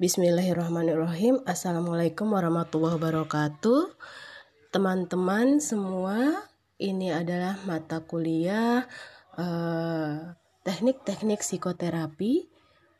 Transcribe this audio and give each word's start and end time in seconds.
Bismillahirrahmanirrahim. 0.00 1.44
Assalamualaikum 1.44 2.32
warahmatullahi 2.32 2.96
wabarakatuh. 2.96 4.00
Teman-teman 4.72 5.60
semua, 5.60 6.48
ini 6.80 7.12
adalah 7.12 7.60
mata 7.68 8.00
kuliah 8.08 8.88
uh, 9.36 10.32
teknik-teknik 10.64 11.44
psikoterapi. 11.44 12.48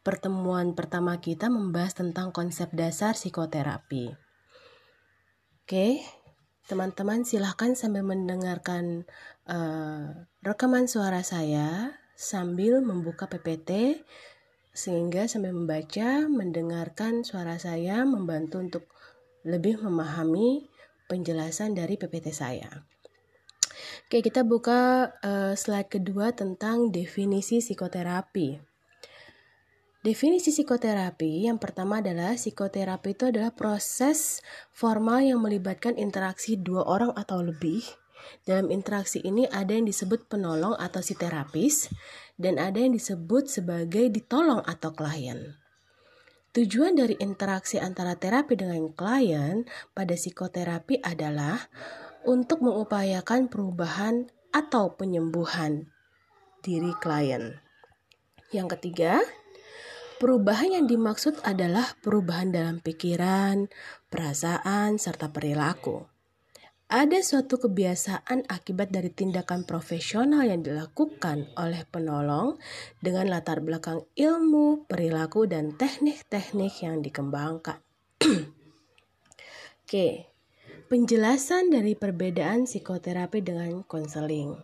Pertemuan 0.05 0.77
pertama 0.77 1.17
kita 1.25 1.49
membahas 1.49 1.97
tentang 1.97 2.37
konsep 2.37 2.69
dasar 2.77 3.17
psikoterapi. 3.17 4.13
Oke, 5.65 6.05
teman-teman 6.69 7.25
silahkan 7.25 7.73
sambil 7.81 8.05
mendengarkan 8.05 9.09
uh, 9.49 10.29
rekaman 10.45 10.85
suara 10.85 11.25
saya 11.25 11.97
sambil 12.13 12.85
membuka 12.85 13.25
PPT 13.25 14.05
sehingga 14.71 15.27
sambil 15.27 15.55
membaca, 15.55 16.27
mendengarkan 16.31 17.27
suara 17.27 17.59
saya 17.59 18.07
membantu 18.07 18.63
untuk 18.63 18.85
lebih 19.43 19.83
memahami 19.83 20.69
penjelasan 21.11 21.75
dari 21.75 21.99
PPT 21.99 22.31
saya. 22.31 22.87
Oke, 24.07 24.23
kita 24.23 24.43
buka 24.43 25.11
uh, 25.23 25.55
slide 25.55 25.91
kedua 25.91 26.35
tentang 26.35 26.91
definisi 26.91 27.63
psikoterapi. 27.63 28.59
Definisi 30.01 30.49
psikoterapi 30.49 31.45
yang 31.45 31.61
pertama 31.61 32.01
adalah 32.01 32.33
psikoterapi 32.33 33.13
itu 33.13 33.29
adalah 33.29 33.53
proses 33.53 34.41
formal 34.73 35.21
yang 35.21 35.45
melibatkan 35.45 36.01
interaksi 36.01 36.57
dua 36.57 36.89
orang 36.89 37.13
atau 37.13 37.45
lebih 37.45 37.85
dalam 38.45 38.69
interaksi 38.69 39.23
ini 39.23 39.47
ada 39.49 39.73
yang 39.73 39.87
disebut 39.87 40.27
penolong 40.27 40.75
atau 40.77 41.01
si 41.05 41.15
terapis 41.15 41.89
dan 42.41 42.57
ada 42.57 42.81
yang 42.81 42.97
disebut 42.97 43.47
sebagai 43.47 44.09
ditolong 44.09 44.65
atau 44.65 44.91
klien. 44.97 45.61
Tujuan 46.51 46.99
dari 46.99 47.15
interaksi 47.23 47.79
antara 47.79 48.19
terapi 48.19 48.59
dengan 48.59 48.91
klien 48.91 49.63
pada 49.95 50.19
psikoterapi 50.19 50.99
adalah 50.99 51.71
untuk 52.27 52.67
mengupayakan 52.67 53.47
perubahan 53.47 54.27
atau 54.51 54.99
penyembuhan 54.99 55.87
diri 56.67 56.91
klien. 56.99 57.63
Yang 58.51 58.75
ketiga, 58.75 59.23
perubahan 60.19 60.83
yang 60.83 60.87
dimaksud 60.91 61.39
adalah 61.47 61.95
perubahan 62.03 62.51
dalam 62.51 62.83
pikiran, 62.83 63.71
perasaan, 64.11 64.99
serta 64.99 65.31
perilaku 65.31 66.10
ada 66.91 67.23
suatu 67.23 67.63
kebiasaan 67.63 68.51
akibat 68.51 68.91
dari 68.91 69.15
tindakan 69.15 69.63
profesional 69.63 70.43
yang 70.43 70.67
dilakukan 70.67 71.47
oleh 71.55 71.87
penolong 71.87 72.59
dengan 72.99 73.31
latar 73.31 73.63
belakang 73.63 74.03
ilmu, 74.19 74.91
perilaku, 74.91 75.47
dan 75.47 75.79
teknik-teknik 75.79 76.75
yang 76.83 76.99
dikembangkan. 76.99 77.79
Oke, 79.87 80.27
penjelasan 80.91 81.71
dari 81.71 81.95
perbedaan 81.95 82.67
psikoterapi 82.67 83.39
dengan 83.39 83.87
konseling. 83.87 84.59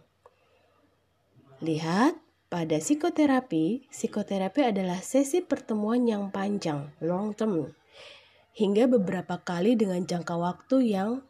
Lihat, 1.63 2.19
pada 2.51 2.83
psikoterapi, 2.83 3.87
psikoterapi 3.87 4.67
adalah 4.67 4.99
sesi 4.99 5.47
pertemuan 5.47 6.03
yang 6.11 6.35
panjang, 6.35 6.91
long 6.99 7.39
term, 7.39 7.71
hingga 8.59 8.91
beberapa 8.91 9.39
kali 9.39 9.79
dengan 9.79 10.03
jangka 10.03 10.35
waktu 10.35 10.91
yang 10.91 11.23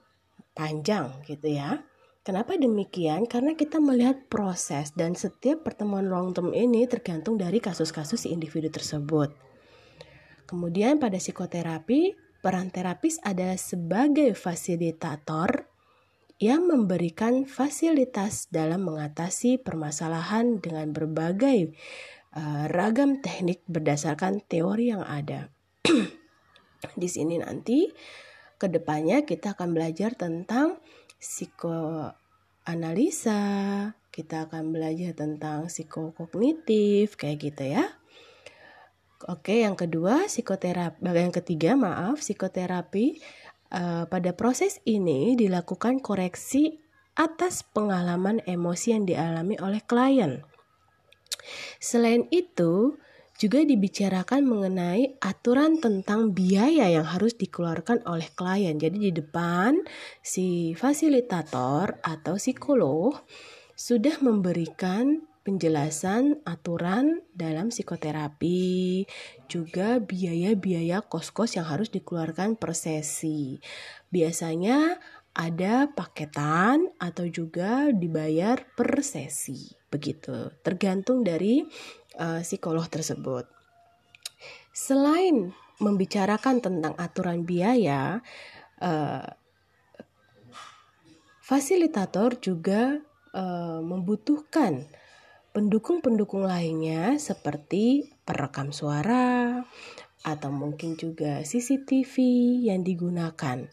panjang 0.57 1.21
gitu 1.29 1.53
ya. 1.53 1.85
Kenapa 2.27 2.59
demikian? 2.59 3.29
Karena 3.31 3.55
kita 3.55 3.79
melihat 3.79 4.27
proses 4.27 4.91
dan 4.99 5.15
setiap 5.15 5.63
pertemuan 5.63 6.11
long 6.11 6.35
term 6.35 6.51
ini 6.51 6.89
tergantung 6.91 7.39
dari 7.39 7.63
kasus-kasus 7.63 8.27
individu 8.27 8.67
tersebut. 8.67 9.31
Kemudian 10.51 10.99
pada 10.99 11.23
psikoterapi, 11.23 12.19
peran 12.43 12.75
terapis 12.75 13.23
adalah 13.23 13.55
sebagai 13.55 14.35
fasilitator 14.35 15.71
yang 16.43 16.67
memberikan 16.67 17.47
fasilitas 17.47 18.51
dalam 18.51 18.83
mengatasi 18.85 19.63
permasalahan 19.63 20.59
dengan 20.59 20.91
berbagai 20.91 21.79
uh, 22.35 22.67
ragam 22.69 23.23
teknik 23.23 23.63
berdasarkan 23.71 24.43
teori 24.45 24.91
yang 24.91 25.07
ada. 25.07 25.49
Di 27.01 27.09
sini 27.09 27.41
nanti 27.41 27.89
ke 28.57 28.73
depannya 28.73 29.29
kita 29.29 29.53
akan 29.53 29.77
belajar 29.77 30.17
tentang 30.17 30.81
psikoanalisa, 31.21 33.37
kita 34.13 34.49
akan 34.49 34.73
belajar 34.73 35.13
tentang 35.13 35.69
psikokognitif 35.69 37.17
kayak 37.21 37.39
gitu 37.41 37.65
ya. 37.77 37.85
Oke, 39.29 39.61
yang 39.65 39.77
kedua 39.77 40.29
psikoterapi, 40.29 41.01
yang 41.01 41.33
ketiga 41.33 41.73
maaf 41.73 42.21
psikoterapi 42.21 43.17
uh, 43.73 44.05
pada 44.09 44.33
proses 44.37 44.81
ini 44.85 45.37
dilakukan 45.37 46.01
koreksi 46.05 46.81
atas 47.17 47.65
pengalaman 47.65 48.45
emosi 48.45 48.93
yang 48.93 49.09
dialami 49.09 49.57
oleh 49.57 49.81
klien. 49.89 50.45
Selain 51.81 52.29
itu, 52.29 53.01
juga 53.37 53.61
dibicarakan 53.63 54.49
mengenai 54.49 55.21
aturan 55.21 55.81
tentang 55.81 56.33
biaya 56.33 56.89
yang 56.89 57.05
harus 57.05 57.37
dikeluarkan 57.37 58.05
oleh 58.09 58.29
klien. 58.33 58.77
Jadi 58.81 58.99
di 59.09 59.13
depan 59.13 59.77
si 60.25 60.73
fasilitator 60.73 62.01
atau 62.01 62.41
psikolog 62.41 63.17
sudah 63.77 64.25
memberikan 64.25 65.21
penjelasan 65.47 66.43
aturan 66.43 67.23
dalam 67.31 67.71
psikoterapi, 67.71 69.07
juga 69.47 70.03
biaya-biaya 70.03 71.07
kos-kos 71.07 71.55
yang 71.55 71.71
harus 71.71 71.87
dikeluarkan 71.95 72.59
per 72.59 72.75
sesi. 72.75 73.63
Biasanya 74.11 74.99
ada 75.37 75.87
paketan 75.93 76.91
atau 76.99 77.31
juga 77.31 77.95
dibayar 77.95 78.59
per 78.75 79.07
sesi. 79.07 79.71
Begitu, 79.87 80.51
tergantung 80.67 81.23
dari 81.23 81.63
uh, 82.17 82.41
psikolog 82.43 82.89
tersebut. 82.89 83.49
Selain 84.73 85.53
membicarakan 85.81 86.61
tentang 86.61 86.95
aturan 86.97 87.45
biaya, 87.45 88.21
uh, 88.81 89.25
fasilitator 91.45 92.37
juga 92.41 93.01
uh, 93.37 93.81
membutuhkan 93.81 94.89
pendukung-pendukung 95.57 96.45
lainnya 96.45 97.17
seperti 97.17 98.13
perekam 98.29 98.77
suara 98.77 99.65
atau 100.27 100.51
mungkin 100.51 100.99
juga 100.99 101.41
CCTV 101.41 102.15
yang 102.67 102.83
digunakan 102.83 103.65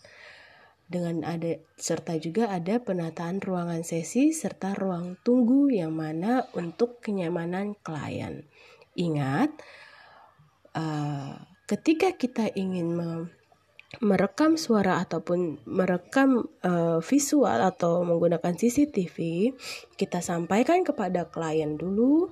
dengan 0.94 1.26
ada 1.26 1.58
serta 1.74 2.22
juga 2.22 2.54
ada 2.54 2.78
penataan 2.78 3.42
ruangan 3.42 3.81
sesi 3.81 4.30
serta 4.30 4.78
ruang 4.78 5.18
tunggu 5.26 5.74
yang 5.74 5.98
mana 5.98 6.46
untuk 6.54 7.02
kenyamanan 7.02 7.74
klien. 7.81 8.46
Ingat, 8.94 9.50
uh, 10.78 11.34
ketika 11.66 12.14
kita 12.14 12.54
ingin 12.54 12.94
merekam 14.06 14.54
suara 14.54 15.02
ataupun 15.02 15.66
merekam 15.66 16.46
uh, 16.62 17.02
visual 17.02 17.58
atau 17.58 18.06
menggunakan 18.06 18.54
CCTV, 18.54 19.50
kita 19.98 20.22
sampaikan 20.22 20.86
kepada 20.86 21.25
klien 21.25 21.74
dulu 21.74 22.30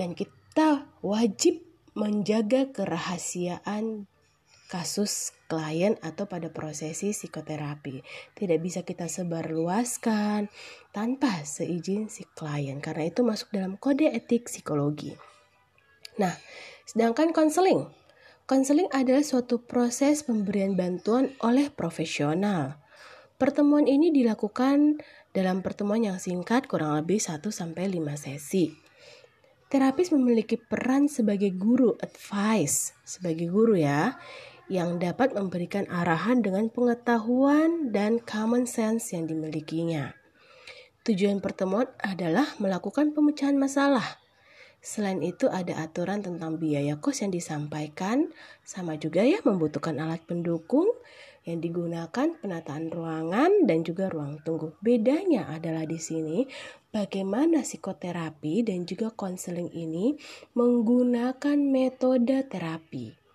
dan 0.00 0.16
kita 0.16 0.88
wajib 1.04 1.60
menjaga 1.92 2.72
kerahasiaan 2.72 4.08
kasus 4.72 5.35
klien 5.46 5.94
atau 6.02 6.26
pada 6.26 6.50
prosesi 6.50 7.14
psikoterapi. 7.14 8.02
Tidak 8.34 8.58
bisa 8.58 8.82
kita 8.82 9.06
sebarluaskan 9.06 10.50
tanpa 10.90 11.46
seizin 11.46 12.10
si 12.10 12.26
klien 12.34 12.82
karena 12.82 13.08
itu 13.08 13.22
masuk 13.22 13.54
dalam 13.54 13.78
kode 13.78 14.10
etik 14.10 14.50
psikologi. 14.50 15.14
Nah, 16.18 16.34
sedangkan 16.84 17.30
konseling. 17.30 17.86
Konseling 18.46 18.86
adalah 18.94 19.26
suatu 19.26 19.58
proses 19.58 20.22
pemberian 20.22 20.78
bantuan 20.78 21.34
oleh 21.42 21.66
profesional. 21.66 22.78
Pertemuan 23.36 23.90
ini 23.90 24.14
dilakukan 24.14 25.02
dalam 25.34 25.60
pertemuan 25.60 26.00
yang 26.00 26.16
singkat 26.16 26.64
kurang 26.64 26.96
lebih 26.96 27.20
1 27.20 27.42
sampai 27.52 27.90
5 27.90 28.16
sesi. 28.16 28.72
Terapis 29.66 30.14
memiliki 30.14 30.56
peran 30.56 31.10
sebagai 31.10 31.50
guru 31.52 31.98
advice, 31.98 32.94
sebagai 33.02 33.50
guru 33.50 33.74
ya, 33.76 34.14
yang 34.66 34.98
dapat 34.98 35.30
memberikan 35.30 35.86
arahan 35.86 36.42
dengan 36.42 36.66
pengetahuan 36.66 37.94
dan 37.94 38.18
common 38.18 38.66
sense 38.66 39.14
yang 39.14 39.30
dimilikinya. 39.30 40.10
Tujuan 41.06 41.38
pertemuan 41.38 41.86
adalah 42.02 42.50
melakukan 42.58 43.14
pemecahan 43.14 43.54
masalah. 43.54 44.18
Selain 44.82 45.22
itu 45.22 45.46
ada 45.46 45.78
aturan 45.82 46.18
tentang 46.22 46.58
biaya 46.58 46.98
kos 46.98 47.22
yang 47.22 47.30
disampaikan, 47.30 48.30
sama 48.66 48.98
juga 48.98 49.22
ya 49.22 49.38
membutuhkan 49.46 50.02
alat 50.02 50.26
pendukung 50.26 50.90
yang 51.46 51.62
digunakan 51.62 52.34
penataan 52.42 52.90
ruangan 52.90 53.70
dan 53.70 53.86
juga 53.86 54.10
ruang 54.10 54.42
tunggu. 54.42 54.74
Bedanya 54.82 55.46
adalah 55.46 55.86
di 55.86 56.02
sini 56.02 56.42
bagaimana 56.90 57.62
psikoterapi 57.62 58.66
dan 58.66 58.82
juga 58.82 59.14
konseling 59.14 59.70
ini 59.70 60.18
menggunakan 60.58 61.54
metode 61.54 62.50
terapi 62.50 63.25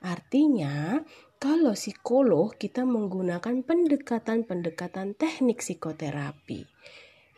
Artinya, 0.00 1.04
kalau 1.36 1.76
psikolog 1.76 2.56
kita 2.56 2.88
menggunakan 2.88 3.64
pendekatan-pendekatan 3.64 5.16
teknik 5.16 5.60
psikoterapi 5.60 6.64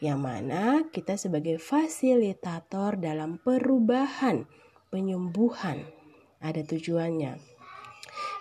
yang 0.02 0.18
mana 0.18 0.90
kita 0.90 1.14
sebagai 1.14 1.62
fasilitator 1.62 2.98
dalam 2.98 3.38
perubahan, 3.38 4.50
penyembuhan 4.90 5.86
ada 6.42 6.62
tujuannya. 6.66 7.38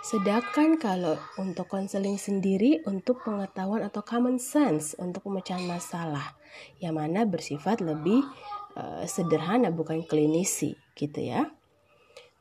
Sedangkan 0.01 0.81
kalau 0.81 1.21
untuk 1.38 1.69
konseling 1.69 2.17
sendiri 2.17 2.81
untuk 2.89 3.21
pengetahuan 3.21 3.85
atau 3.85 4.01
common 4.01 4.41
sense 4.41 4.97
untuk 4.97 5.29
pemecahan 5.29 5.62
masalah 5.69 6.33
yang 6.81 6.97
mana 6.97 7.29
bersifat 7.29 7.85
lebih 7.85 8.25
uh, 8.74 9.06
sederhana 9.06 9.69
bukan 9.69 10.01
klinisi 10.01 10.74
gitu 10.97 11.21
ya. 11.21 11.53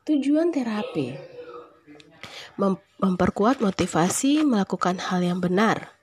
Tujuan 0.09 0.49
terapi 0.49 1.40
mem 2.61 2.77
memperkuat 3.01 3.65
motivasi 3.65 4.45
melakukan 4.45 5.01
hal 5.01 5.25
yang 5.25 5.41
benar, 5.41 5.97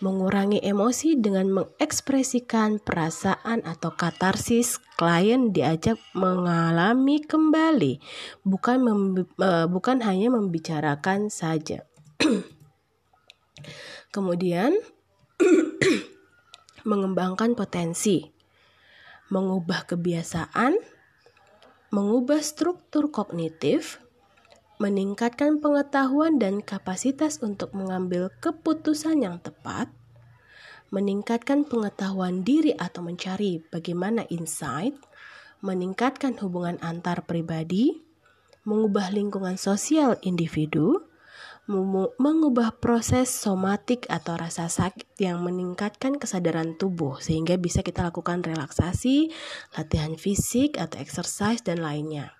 mengurangi 0.00 0.64
emosi 0.64 1.20
dengan 1.20 1.52
mengekspresikan 1.52 2.80
perasaan 2.80 3.60
atau 3.62 3.92
katarsis 3.92 4.80
klien 4.96 5.52
diajak 5.52 6.00
mengalami 6.16 7.20
kembali 7.20 8.00
bukan 8.48 8.78
uh, 9.36 9.68
bukan 9.68 10.00
hanya 10.00 10.32
membicarakan 10.32 11.28
saja. 11.28 11.84
Kemudian 14.14 14.74
mengembangkan 16.90 17.54
potensi, 17.54 18.26
mengubah 19.30 19.86
kebiasaan, 19.86 20.74
mengubah 21.94 22.42
struktur 22.42 23.14
kognitif, 23.14 24.01
meningkatkan 24.80 25.60
pengetahuan 25.60 26.40
dan 26.40 26.64
kapasitas 26.64 27.40
untuk 27.44 27.76
mengambil 27.76 28.32
keputusan 28.40 29.24
yang 29.24 29.36
tepat, 29.40 29.92
meningkatkan 30.92 31.64
pengetahuan 31.64 32.44
diri 32.44 32.76
atau 32.76 33.00
mencari 33.00 33.64
bagaimana 33.72 34.28
insight, 34.28 34.96
meningkatkan 35.64 36.36
hubungan 36.40 36.76
antar 36.84 37.24
pribadi, 37.24 38.04
mengubah 38.68 39.10
lingkungan 39.10 39.56
sosial 39.56 40.20
individu, 40.22 41.00
mengubah 42.18 42.82
proses 42.82 43.30
somatik 43.30 44.10
atau 44.10 44.34
rasa 44.34 44.66
sakit 44.66 45.14
yang 45.22 45.46
meningkatkan 45.46 46.18
kesadaran 46.18 46.74
tubuh 46.74 47.22
sehingga 47.22 47.54
bisa 47.54 47.86
kita 47.86 48.02
lakukan 48.02 48.42
relaksasi, 48.42 49.30
latihan 49.78 50.18
fisik 50.18 50.74
atau 50.74 50.98
exercise 50.98 51.62
dan 51.62 51.78
lainnya. 51.78 52.34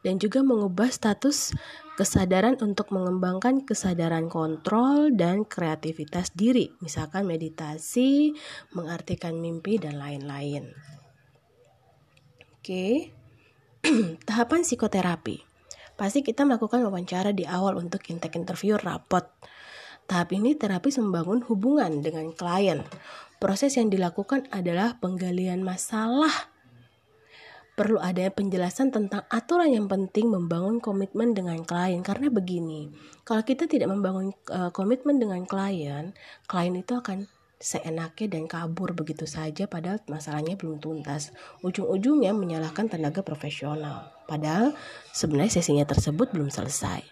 Dan 0.00 0.18
juga 0.22 0.44
mengubah 0.44 0.90
status 0.90 1.54
kesadaran 1.94 2.56
untuk 2.60 2.90
mengembangkan 2.90 3.62
kesadaran 3.62 4.26
kontrol 4.26 5.12
dan 5.12 5.44
kreativitas 5.44 6.32
diri, 6.32 6.72
misalkan 6.80 7.28
meditasi, 7.28 8.32
mengartikan 8.72 9.38
mimpi 9.38 9.76
dan 9.76 10.00
lain-lain. 10.00 10.72
Oke. 12.62 13.10
Tahapan 14.28 14.62
psikoterapi. 14.62 15.42
Pasti 15.98 16.22
kita 16.22 16.46
melakukan 16.46 16.82
wawancara 16.86 17.34
di 17.34 17.44
awal 17.44 17.74
untuk 17.78 18.02
intake 18.08 18.38
interview 18.38 18.78
rapot. 18.78 19.26
Tahap 20.06 20.34
ini 20.34 20.58
terapis 20.58 20.98
membangun 20.98 21.46
hubungan 21.46 22.02
dengan 22.02 22.34
klien. 22.34 22.82
Proses 23.38 23.74
yang 23.74 23.90
dilakukan 23.90 24.46
adalah 24.54 24.98
penggalian 24.98 25.62
masalah. 25.66 26.51
Perlu 27.82 27.98
ada 27.98 28.30
penjelasan 28.30 28.94
tentang 28.94 29.26
aturan 29.26 29.74
yang 29.74 29.90
penting 29.90 30.30
membangun 30.30 30.78
komitmen 30.78 31.34
dengan 31.34 31.66
klien 31.66 31.98
karena 32.06 32.30
begini. 32.30 32.94
Kalau 33.26 33.42
kita 33.42 33.66
tidak 33.66 33.90
membangun 33.90 34.30
uh, 34.54 34.70
komitmen 34.70 35.18
dengan 35.18 35.42
klien, 35.42 36.14
klien 36.46 36.78
itu 36.78 36.94
akan 36.94 37.26
seenaknya 37.58 38.38
dan 38.38 38.46
kabur 38.46 38.94
begitu 38.94 39.26
saja 39.26 39.66
padahal 39.66 39.98
masalahnya 40.06 40.54
belum 40.54 40.78
tuntas. 40.78 41.34
Ujung-ujungnya 41.66 42.30
menyalahkan 42.30 42.86
tenaga 42.86 43.26
profesional. 43.26 44.14
Padahal 44.30 44.78
sebenarnya 45.10 45.58
sesinya 45.58 45.82
tersebut 45.82 46.30
belum 46.30 46.54
selesai. 46.54 47.02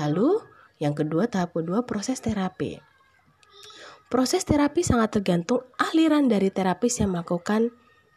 Lalu 0.00 0.40
yang 0.80 0.96
kedua 0.96 1.28
tahap 1.28 1.52
kedua 1.52 1.84
proses 1.84 2.24
terapi. 2.24 2.80
Proses 4.08 4.48
terapi 4.48 4.80
sangat 4.80 5.20
tergantung 5.20 5.60
aliran 5.76 6.24
dari 6.24 6.48
terapis 6.48 7.04
yang 7.04 7.12
melakukan 7.12 7.68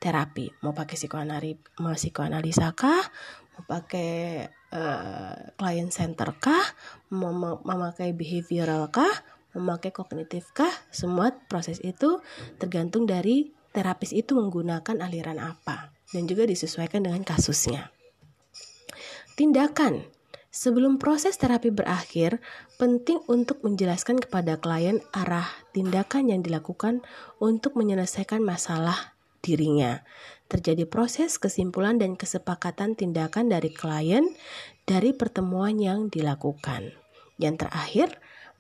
terapi. 0.04 0.52
Mau 0.60 0.76
pakai 0.76 1.00
psikoanalisa, 1.00 1.80
mau 1.80 1.96
psikoanalisa 1.96 2.76
kah? 2.76 3.08
Mau 3.56 3.64
pakai 3.64 4.44
uh, 4.76 5.56
client 5.56 5.92
center 5.96 6.36
kah? 6.36 6.66
Mau 7.16 7.32
memakai 7.64 8.12
behavioral 8.12 8.92
kah? 8.92 9.16
memakai 9.54 9.94
kognitif 9.94 10.50
kah? 10.52 10.74
Semua 10.90 11.30
proses 11.48 11.78
itu 11.86 12.20
tergantung 12.58 13.06
dari 13.06 13.54
terapis 13.74 14.14
itu 14.14 14.34
menggunakan 14.38 15.02
aliran 15.02 15.38
apa 15.42 15.94
dan 16.14 16.26
juga 16.30 16.46
disesuaikan 16.46 17.06
dengan 17.06 17.22
kasusnya. 17.26 17.94
Tindakan 19.34 20.06
Sebelum 20.54 21.02
proses 21.02 21.34
terapi 21.42 21.74
berakhir, 21.74 22.38
penting 22.78 23.18
untuk 23.26 23.66
menjelaskan 23.66 24.22
kepada 24.22 24.62
klien 24.62 25.02
arah 25.10 25.50
tindakan 25.74 26.30
yang 26.30 26.46
dilakukan 26.46 27.02
untuk 27.42 27.74
menyelesaikan 27.74 28.38
masalah 28.38 29.13
dirinya. 29.44 30.02
Terjadi 30.48 30.88
proses 30.88 31.36
kesimpulan 31.36 32.00
dan 32.00 32.16
kesepakatan 32.16 32.96
tindakan 32.96 33.52
dari 33.52 33.70
klien 33.70 34.24
dari 34.88 35.12
pertemuan 35.12 35.76
yang 35.78 36.08
dilakukan. 36.08 36.96
Yang 37.36 37.68
terakhir, 37.68 38.08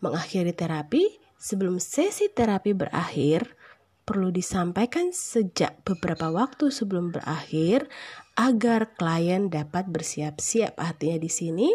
mengakhiri 0.03 0.51
terapi, 0.51 1.23
sebelum 1.39 1.79
sesi 1.79 2.27
terapi 2.27 2.75
berakhir, 2.75 3.55
perlu 4.03 4.35
disampaikan 4.35 5.15
sejak 5.15 5.79
beberapa 5.87 6.27
waktu 6.27 6.67
sebelum 6.67 7.15
berakhir 7.15 7.87
agar 8.35 8.91
klien 8.99 9.47
dapat 9.47 9.87
bersiap-siap. 9.87 10.75
Artinya 10.75 11.17
di 11.19 11.31
sini 11.31 11.69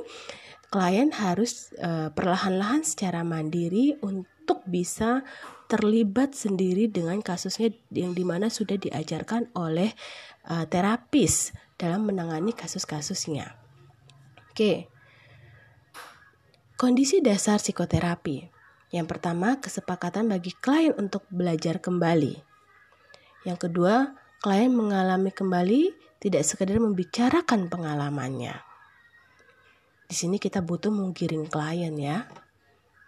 klien 0.68 1.08
harus 1.16 1.72
e, 1.72 2.12
perlahan-lahan 2.12 2.84
secara 2.84 3.24
mandiri 3.24 3.96
untuk 4.04 4.60
bisa 4.68 5.24
terlibat 5.68 6.32
sendiri 6.32 6.88
dengan 6.88 7.20
kasusnya 7.20 7.70
yang 7.92 8.16
di 8.16 8.24
mana 8.24 8.48
sudah 8.48 8.80
diajarkan 8.80 9.52
oleh 9.52 9.92
e, 10.48 10.54
terapis 10.66 11.52
dalam 11.76 12.08
menangani 12.08 12.56
kasus-kasusnya. 12.56 13.52
Oke. 14.50 14.88
Kondisi 16.80 17.20
dasar 17.20 17.60
psikoterapi. 17.60 18.48
Yang 18.88 19.06
pertama, 19.12 19.60
kesepakatan 19.60 20.32
bagi 20.32 20.56
klien 20.56 20.96
untuk 20.96 21.28
belajar 21.28 21.84
kembali. 21.84 22.40
Yang 23.44 23.68
kedua, 23.68 24.16
klien 24.40 24.72
mengalami 24.72 25.28
kembali 25.28 25.92
tidak 26.18 26.48
sekedar 26.48 26.80
membicarakan 26.80 27.68
pengalamannya. 27.68 28.56
Di 30.08 30.16
sini 30.16 30.40
kita 30.40 30.64
butuh 30.64 30.88
menggiring 30.88 31.44
klien 31.52 31.92
ya 32.00 32.24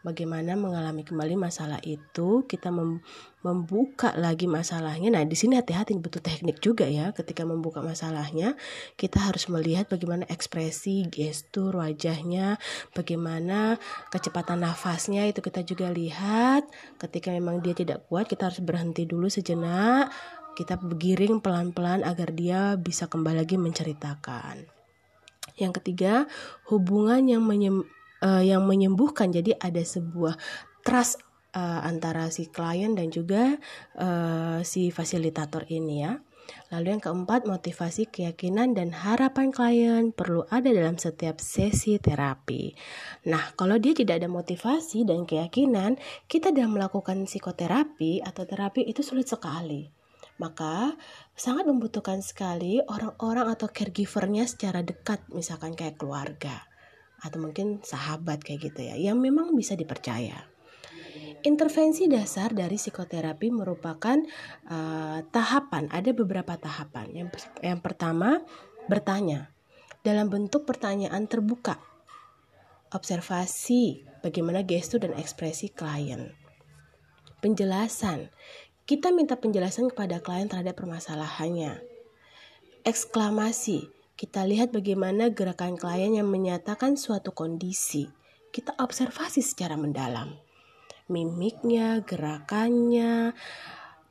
bagaimana 0.00 0.56
mengalami 0.56 1.04
kembali 1.04 1.36
masalah 1.36 1.80
itu 1.84 2.44
kita 2.48 2.72
mem 2.72 3.04
membuka 3.40 4.12
lagi 4.20 4.44
masalahnya. 4.44 5.08
Nah 5.08 5.24
di 5.24 5.32
sini 5.32 5.56
hati-hati 5.56 5.96
butuh 5.96 6.20
teknik 6.20 6.60
juga 6.60 6.84
ya. 6.84 7.16
Ketika 7.16 7.48
membuka 7.48 7.80
masalahnya 7.80 8.52
kita 9.00 9.16
harus 9.16 9.48
melihat 9.48 9.88
bagaimana 9.88 10.28
ekspresi 10.28 11.08
gestur 11.08 11.80
wajahnya 11.80 12.60
bagaimana 12.92 13.80
kecepatan 14.12 14.60
nafasnya 14.60 15.24
itu 15.24 15.40
kita 15.40 15.64
juga 15.64 15.88
lihat. 15.88 16.68
Ketika 17.00 17.32
memang 17.32 17.64
dia 17.64 17.72
tidak 17.72 18.04
kuat 18.12 18.28
kita 18.28 18.52
harus 18.52 18.60
berhenti 18.60 19.08
dulu 19.08 19.32
sejenak. 19.32 20.12
Kita 20.52 20.76
begiring 20.76 21.40
pelan-pelan 21.40 22.04
agar 22.04 22.36
dia 22.36 22.76
bisa 22.76 23.08
kembali 23.08 23.40
lagi 23.40 23.56
menceritakan. 23.56 24.68
Yang 25.56 25.72
ketiga 25.80 26.28
hubungan 26.68 27.24
yang 27.24 27.40
menyem 27.40 27.88
uh, 28.24 28.42
yang 28.44 28.64
menyembuhkan. 28.64 29.32
Jadi 29.32 29.56
ada 29.56 29.80
sebuah 29.80 30.36
trust 30.84 31.20
uh, 31.54 31.80
antara 31.84 32.28
si 32.30 32.48
klien 32.48 32.94
dan 32.94 33.10
juga 33.10 33.58
uh, 33.98 34.60
si 34.62 34.88
fasilitator 34.94 35.66
ini 35.68 35.96
ya. 36.04 36.14
Lalu 36.74 36.98
yang 36.98 37.02
keempat, 37.02 37.46
motivasi, 37.46 38.10
keyakinan, 38.10 38.74
dan 38.74 38.90
harapan 38.90 39.54
klien 39.54 40.10
perlu 40.10 40.42
ada 40.50 40.66
dalam 40.66 40.98
setiap 40.98 41.38
sesi 41.38 41.98
terapi. 42.02 42.74
Nah, 43.30 43.54
kalau 43.54 43.78
dia 43.78 43.94
tidak 43.94 44.18
ada 44.18 44.26
motivasi 44.26 45.06
dan 45.06 45.30
keyakinan, 45.30 45.94
kita 46.26 46.50
dalam 46.50 46.74
melakukan 46.74 47.22
psikoterapi 47.26 48.26
atau 48.26 48.42
terapi 48.46 48.82
itu 48.82 49.02
sulit 49.06 49.30
sekali. 49.30 49.94
Maka 50.42 50.96
sangat 51.38 51.70
membutuhkan 51.70 52.18
sekali 52.18 52.82
orang-orang 52.82 53.46
atau 53.54 53.70
caregivernya 53.70 54.48
secara 54.50 54.82
dekat, 54.82 55.22
misalkan 55.30 55.78
kayak 55.78 56.00
keluarga 56.00 56.69
atau 57.20 57.38
mungkin 57.40 57.84
sahabat 57.84 58.40
kayak 58.44 58.72
gitu 58.72 58.80
ya 58.84 58.96
yang 58.96 59.20
memang 59.20 59.52
bisa 59.56 59.76
dipercaya. 59.76 60.48
Intervensi 61.40 62.04
dasar 62.04 62.52
dari 62.52 62.76
psikoterapi 62.76 63.48
merupakan 63.48 64.20
uh, 64.68 65.24
tahapan, 65.32 65.88
ada 65.88 66.12
beberapa 66.12 66.52
tahapan. 66.60 67.08
Yang, 67.16 67.48
yang 67.64 67.80
pertama, 67.80 68.44
bertanya 68.92 69.48
dalam 70.04 70.28
bentuk 70.28 70.68
pertanyaan 70.68 71.24
terbuka 71.24 71.80
observasi 72.92 74.04
bagaimana 74.20 74.66
gestur 74.66 75.00
dan 75.00 75.16
ekspresi 75.16 75.72
klien. 75.72 76.36
Penjelasan, 77.40 78.28
kita 78.84 79.08
minta 79.14 79.40
penjelasan 79.40 79.88
kepada 79.88 80.20
klien 80.20 80.50
terhadap 80.50 80.76
permasalahannya. 80.76 81.80
Eksklamasi, 82.84 83.88
kita 84.20 84.44
lihat 84.44 84.68
bagaimana 84.68 85.32
gerakan 85.32 85.80
klien 85.80 86.12
yang 86.12 86.28
menyatakan 86.28 87.00
suatu 87.00 87.32
kondisi. 87.32 88.04
Kita 88.52 88.76
observasi 88.76 89.40
secara 89.40 89.80
mendalam. 89.80 90.36
Mimiknya, 91.08 92.04
gerakannya, 92.04 93.32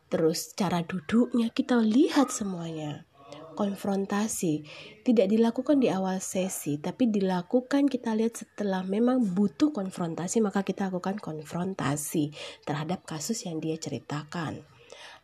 terus 0.10 0.58
cara 0.58 0.82
duduknya, 0.82 1.54
kita 1.54 1.78
lihat 1.78 2.34
semuanya 2.34 3.06
konfrontasi 3.54 4.64
tidak 5.04 5.28
dilakukan 5.28 5.84
di 5.84 5.92
awal 5.92 6.24
sesi 6.24 6.80
tapi 6.80 7.12
dilakukan 7.12 7.92
kita 7.92 8.16
lihat 8.16 8.40
setelah 8.40 8.88
memang 8.88 9.36
butuh 9.36 9.76
konfrontasi 9.76 10.40
maka 10.40 10.64
kita 10.64 10.88
lakukan 10.88 11.20
konfrontasi 11.20 12.32
terhadap 12.64 13.04
kasus 13.04 13.44
yang 13.44 13.60
dia 13.60 13.76
ceritakan 13.76 14.64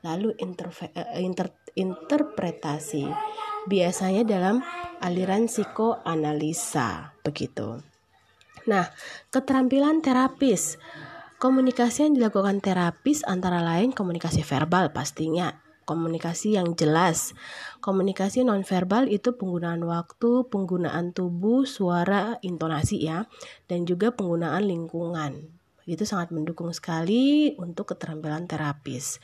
lalu 0.03 0.35
interve, 0.41 0.91
uh, 0.91 1.19
inter, 1.21 1.53
interpretasi 1.77 3.07
biasanya 3.69 4.27
dalam 4.27 4.59
aliran 4.99 5.47
psikoanalisa 5.47 7.13
begitu 7.23 7.79
nah 8.65 8.89
keterampilan 9.29 10.01
terapis 10.01 10.81
Komunikasi 11.35 12.07
yang 12.07 12.13
dilakukan 12.15 12.63
terapis 12.63 13.27
antara 13.27 13.59
lain 13.59 13.91
komunikasi 13.91 14.39
verbal 14.39 14.95
pastinya, 14.95 15.59
komunikasi 15.83 16.55
yang 16.55 16.79
jelas. 16.79 17.35
Komunikasi 17.83 18.47
nonverbal 18.47 19.11
itu 19.11 19.35
penggunaan 19.35 19.83
waktu, 19.83 20.47
penggunaan 20.47 21.11
tubuh, 21.11 21.67
suara, 21.67 22.39
intonasi 22.39 23.03
ya, 23.03 23.27
dan 23.67 23.83
juga 23.83 24.15
penggunaan 24.15 24.63
lingkungan. 24.63 25.51
Itu 25.85 26.01
sangat 26.01 26.33
mendukung 26.33 26.73
sekali 26.73 27.53
untuk 27.61 27.93
keterampilan 27.93 28.49
terapis. 28.49 29.21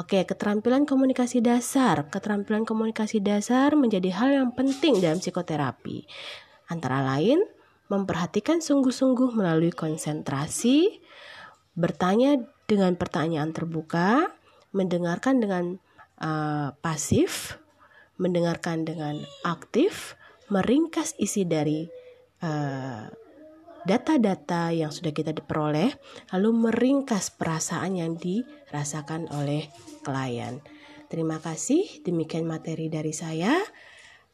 Oke, 0.00 0.24
keterampilan 0.24 0.88
komunikasi 0.88 1.44
dasar. 1.44 2.08
Keterampilan 2.08 2.64
komunikasi 2.64 3.20
dasar 3.20 3.76
menjadi 3.76 4.08
hal 4.16 4.32
yang 4.32 4.50
penting 4.56 4.96
dalam 5.04 5.20
psikoterapi. 5.20 6.08
Antara 6.72 7.04
lain, 7.04 7.44
memperhatikan 7.92 8.64
sungguh-sungguh 8.64 9.36
melalui 9.36 9.74
konsentrasi, 9.76 11.04
bertanya 11.76 12.40
dengan 12.64 12.96
pertanyaan 12.96 13.52
terbuka, 13.52 14.30
mendengarkan 14.70 15.42
dengan 15.42 15.64
uh, 16.22 16.72
pasif, 16.80 17.58
mendengarkan 18.16 18.86
dengan 18.86 19.18
aktif, 19.42 20.14
meringkas 20.48 21.18
isi 21.18 21.42
dari 21.44 21.90
uh, 22.40 23.10
data-data 23.84 24.70
yang 24.70 24.92
sudah 24.92 25.10
kita 25.10 25.32
peroleh, 25.42 25.90
lalu 26.32 26.70
meringkas 26.70 27.32
perasaan 27.34 27.98
yang 27.98 28.16
dirasakan 28.16 29.28
oleh 29.32 29.68
klien. 30.04 30.60
Terima 31.10 31.42
kasih, 31.42 32.06
demikian 32.06 32.46
materi 32.46 32.86
dari 32.86 33.10
saya. 33.10 33.58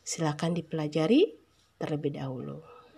Silakan 0.04 0.52
dipelajari 0.54 1.32
terlebih 1.80 2.20
dahulu. 2.20 2.75